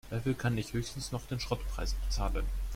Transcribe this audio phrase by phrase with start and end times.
[0.09, 2.47] Dafür kann ich höchstens noch den Schrottpreis bezahlen.